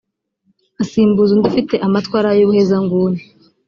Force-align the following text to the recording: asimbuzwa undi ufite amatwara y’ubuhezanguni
asimbuzwa 0.81 1.33
undi 1.35 1.47
ufite 1.51 1.75
amatwara 1.87 2.29
y’ubuhezanguni 2.37 3.19